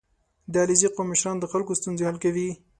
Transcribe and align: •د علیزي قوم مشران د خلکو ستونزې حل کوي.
•د 0.51 0.53
علیزي 0.63 0.87
قوم 0.95 1.07
مشران 1.11 1.37
د 1.39 1.45
خلکو 1.51 1.77
ستونزې 1.79 2.03
حل 2.07 2.17
کوي. 2.23 2.49